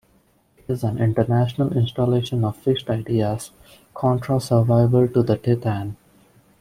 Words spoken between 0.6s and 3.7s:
is "an intentional installation of fixed ideas,